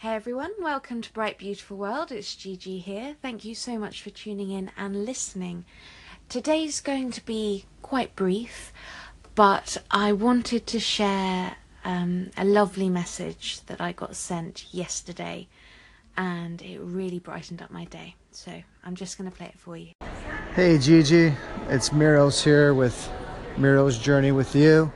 [0.00, 2.12] Hey everyone, welcome to Bright Beautiful World.
[2.12, 3.16] It's Gigi here.
[3.20, 5.64] Thank you so much for tuning in and listening.
[6.28, 8.72] Today's going to be quite brief,
[9.34, 15.48] but I wanted to share um, a lovely message that I got sent yesterday,
[16.16, 18.14] and it really brightened up my day.
[18.30, 18.52] So
[18.84, 19.94] I'm just going to play it for you.
[20.54, 21.34] Hey Gigi,
[21.68, 23.10] it's Miros here with
[23.56, 24.92] Miros Journey with You.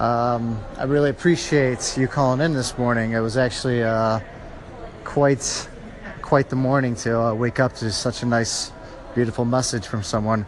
[0.00, 3.12] Um, I really appreciate you calling in this morning.
[3.12, 4.20] It was actually uh,
[5.04, 5.68] quite
[6.22, 8.72] quite the morning to uh, wake up to such a nice,
[9.14, 10.46] beautiful message from someone.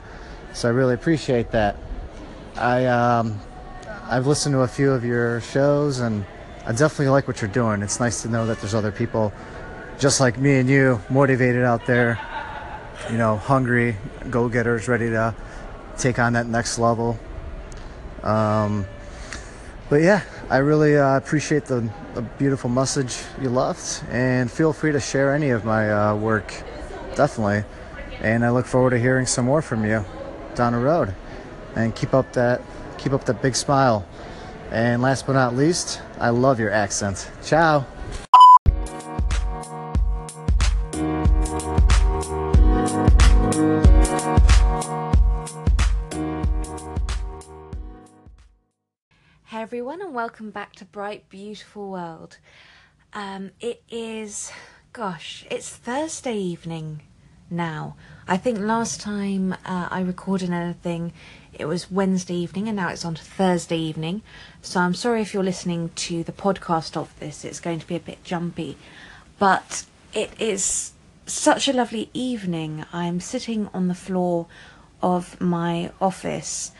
[0.55, 1.77] So I really appreciate that.
[2.57, 3.39] I um,
[4.05, 6.25] I've listened to a few of your shows and
[6.65, 7.83] I definitely like what you're doing.
[7.83, 9.35] It's nice to know that there's other people
[9.99, 12.19] just like me and you motivated out there,
[13.11, 13.97] you know, hungry,
[14.31, 15.35] go-getters, ready to
[15.99, 17.19] take on that next level.
[18.23, 18.87] Um,
[19.93, 24.91] but yeah, I really uh, appreciate the, the, beautiful message you left, and feel free
[24.91, 26.51] to share any of my uh, work,
[27.15, 27.65] definitely.
[28.23, 30.03] And I look forward to hearing some more from you
[30.55, 31.15] down the road.
[31.77, 32.63] And keep up that
[32.97, 34.07] keep up that big smile.
[34.71, 37.31] And last but not least, I love your accent.
[37.43, 37.85] Ciao.
[49.73, 52.37] Everyone, and welcome back to Bright Beautiful World.
[53.15, 54.53] Um, it is,
[54.93, 57.01] gosh, it's Thursday evening
[57.49, 57.97] now.
[58.29, 61.15] I think last time uh, I recorded anything,
[61.55, 64.21] it was Wednesday evening, and now it's on to Thursday evening.
[64.61, 67.97] So I'm sorry if you're listening to the podcast of this, it's going to be
[67.97, 68.77] a bit jumpy.
[69.39, 70.93] But it is
[71.25, 72.85] such a lovely evening.
[72.93, 74.49] I'm sitting on the floor
[75.01, 76.73] of my office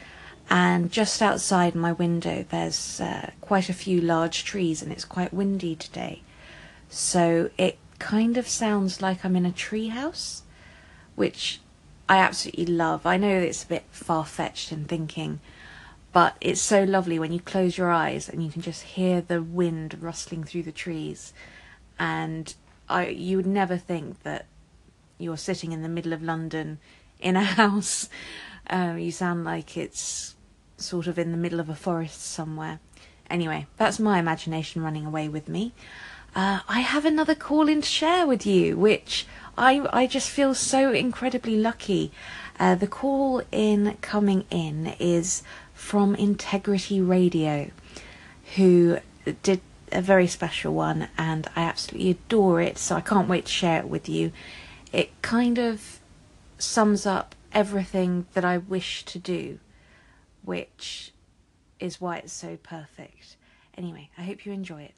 [0.51, 5.33] and just outside my window there's uh, quite a few large trees and it's quite
[5.33, 6.23] windy today.
[6.89, 10.43] So it kind of sounds like i'm in a tree house
[11.15, 11.61] which
[12.09, 13.07] i absolutely love.
[13.07, 15.41] I know it's a bit far-fetched in thinking
[16.13, 19.43] but it's so lovely when you close your eyes and you can just hear the
[19.43, 21.33] wind rustling through the trees.
[21.99, 22.55] And
[22.89, 24.45] I, you would never think that
[25.17, 26.79] you're sitting in the middle of london
[27.19, 28.09] in a house.
[28.69, 30.37] Um, you sound like it's
[30.83, 32.81] sort of in the middle of a forest somewhere.
[33.31, 35.73] Anyway, that's my imagination running away with me.
[36.35, 39.27] Uh, I have another call in to share with you, which
[39.57, 42.11] I I just feel so incredibly lucky.
[42.59, 45.43] Uh, the call in coming in is
[45.75, 47.71] from Integrity Radio,
[48.57, 48.99] who
[49.43, 49.61] did
[49.91, 52.79] a very special one, and I absolutely adore it.
[52.79, 54.33] So I can't wait to share it with you.
[54.93, 56.01] It kind of
[56.59, 59.59] sums up everything that I wish to do,
[60.45, 61.13] which
[61.81, 63.37] is why it's so perfect.
[63.77, 64.95] Anyway, I hope you enjoy it.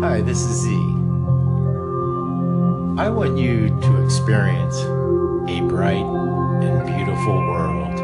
[0.00, 0.70] Hi, this is Z.
[2.98, 4.76] I want you to experience
[5.48, 7.98] a bright and beautiful world.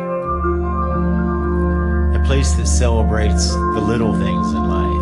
[2.16, 4.93] A place that celebrates the little things in life.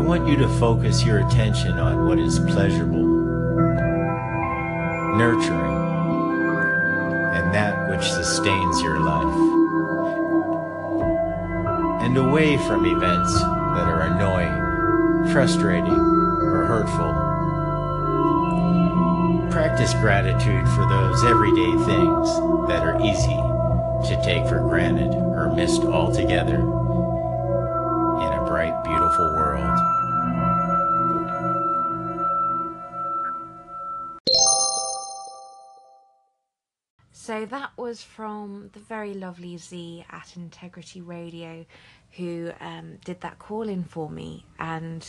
[0.00, 3.04] I want you to focus your attention on what is pleasurable,
[5.18, 5.76] nurturing,
[7.34, 9.36] and that which sustains your life.
[12.02, 17.12] And away from events that are annoying, frustrating, or hurtful.
[19.50, 22.26] Practice gratitude for those everyday things
[22.68, 23.36] that are easy
[24.08, 26.79] to take for granted or missed altogether
[37.22, 41.66] So that was from the very lovely Z at Integrity Radio,
[42.12, 45.06] who um, did that call in for me, and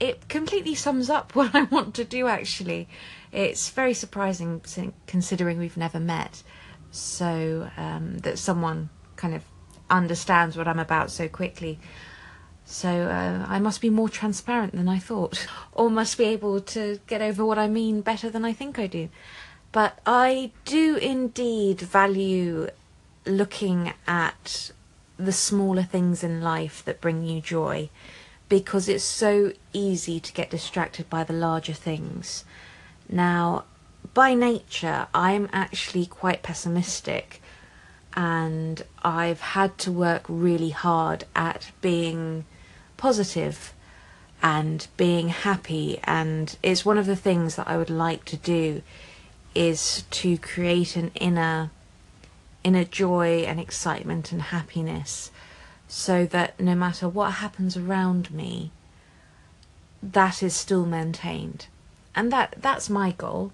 [0.00, 2.26] it completely sums up what I want to do.
[2.26, 2.88] Actually,
[3.30, 4.62] it's very surprising
[5.06, 6.42] considering we've never met,
[6.90, 9.44] so um, that someone kind of
[9.88, 11.78] understands what I'm about so quickly.
[12.64, 16.98] So uh, I must be more transparent than I thought, or must be able to
[17.06, 19.08] get over what I mean better than I think I do.
[19.74, 22.68] But I do indeed value
[23.26, 24.70] looking at
[25.16, 27.90] the smaller things in life that bring you joy
[28.48, 32.44] because it's so easy to get distracted by the larger things.
[33.08, 33.64] Now,
[34.14, 37.42] by nature, I'm actually quite pessimistic
[38.14, 42.44] and I've had to work really hard at being
[42.96, 43.74] positive
[44.40, 48.82] and being happy and it's one of the things that I would like to do
[49.54, 51.70] is to create an inner
[52.62, 55.30] inner joy and excitement and happiness
[55.86, 58.70] so that no matter what happens around me
[60.12, 61.66] that is still maintained.
[62.14, 63.52] And that that's my goal.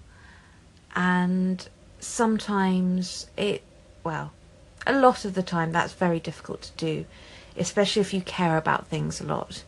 [0.95, 1.67] And
[1.99, 3.63] sometimes it
[4.03, 4.31] well
[4.87, 7.05] a lot of the time that's very difficult to do
[7.55, 9.63] especially if you care about things a lot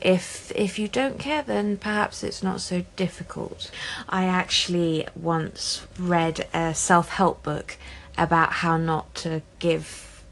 [0.00, 3.70] if if you don't care then perhaps it's not so difficult.
[4.08, 7.76] I actually once read a self-help book
[8.16, 10.24] about how not to give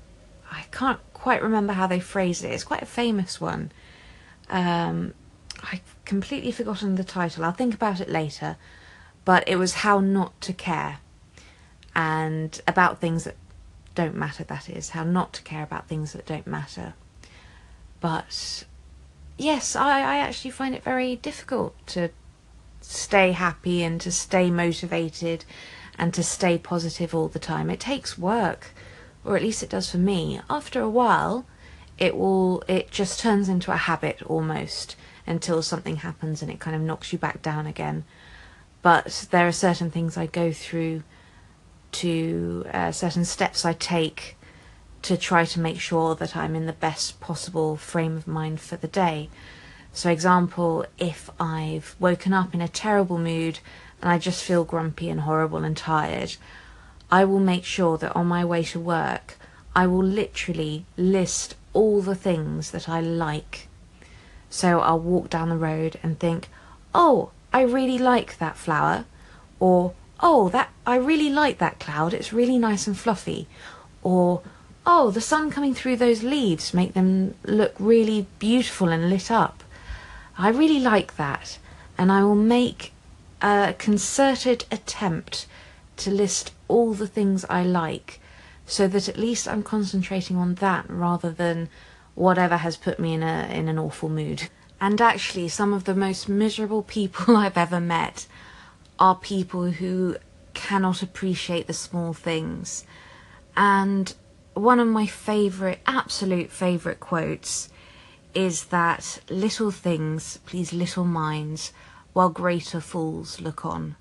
[0.53, 2.49] i can't quite remember how they phrased it.
[2.49, 3.71] It's quite a famous one.
[4.51, 5.15] Um,
[5.63, 7.45] i completely forgotten the title.
[7.45, 8.57] I'll think about it later.
[9.25, 10.99] But it was how not to care
[11.95, 13.37] and about things that
[13.95, 14.91] don't matter that is.
[14.91, 16.95] How not to care about things that don't matter.
[18.01, 18.65] But
[19.39, 22.11] yes, I, I actually find it very difficult to
[22.81, 25.45] stay happy and to stay motivated
[25.99, 27.71] and to stay positive all the time.
[27.71, 28.69] It takes work,
[29.25, 30.41] or at least it does for me.
[30.49, 31.47] After a while,
[31.99, 34.97] it will it just turns into a habit almost
[35.27, 38.05] until something happens and it kind of knocks you back down again.
[38.81, 41.05] But there are certain things I go through
[41.93, 44.37] to uh, certain steps I take
[45.03, 48.77] to try to make sure that I'm in the best possible frame of mind for
[48.77, 49.29] the day.
[49.93, 53.59] So, example, if I've woken up in a terrible mood
[54.01, 56.37] and I just feel grumpy and horrible and tired,
[57.11, 59.37] I will make sure that on my way to work,
[59.75, 63.69] I will literally list all the things that I like.
[64.49, 66.49] So I'll walk down the road and think,
[66.95, 69.05] oh, I really like that flower,
[69.61, 72.15] or oh, that I really like that cloud.
[72.15, 73.47] It's really nice and fluffy,
[74.03, 74.43] or
[74.85, 79.63] oh, the sun coming through those leaves make them look really beautiful and lit up.
[80.37, 81.59] I really like that,
[81.97, 82.93] and I will make
[83.41, 85.47] a concerted attempt
[85.99, 88.21] to list all the things I like
[88.67, 91.69] so that at least I'm concentrating on that rather than
[92.15, 94.49] whatever has put me in a in an awful mood.
[94.81, 98.27] And actually some of the most miserable people I've ever met
[98.99, 100.17] are people who
[100.55, 102.85] cannot appreciate the small things.
[103.57, 104.15] And
[104.55, 107.69] one of my favourite, absolute favourite quotes
[108.35, 111.73] is that little things please little minds
[112.13, 113.97] while greater fools look on.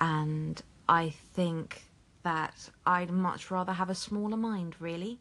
[0.00, 1.82] And I think
[2.22, 5.20] that I'd much rather have a smaller mind, really.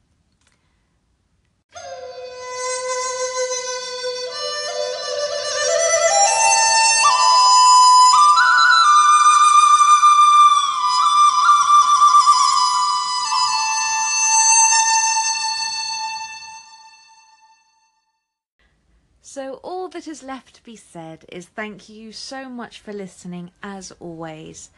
[20.08, 24.70] Is left to be said is thank you so much for listening, as always.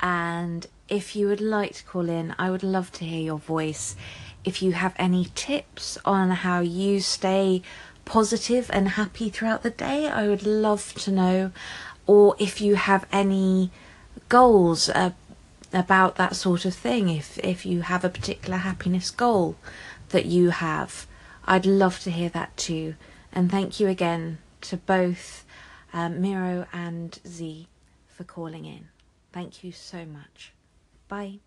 [0.00, 3.96] And if you would like to call in, I would love to hear your voice.
[4.44, 7.62] If you have any tips on how you stay
[8.04, 11.52] positive and happy throughout the day, I would love to know.
[12.06, 13.70] Or if you have any
[14.28, 15.12] goals uh,
[15.72, 19.56] about that sort of thing, if, if you have a particular happiness goal
[20.08, 21.06] that you have,
[21.44, 22.94] I'd love to hear that too.
[23.32, 25.44] And thank you again to both
[25.92, 27.68] um, Miro and Z
[28.08, 28.88] for calling in.
[29.32, 30.52] Thank you so much.
[31.08, 31.40] Bye.